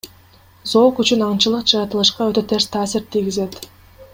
[0.71, 3.61] Зоок үчүн аңчылык жаратылышка өтө терс таасир тийгизет.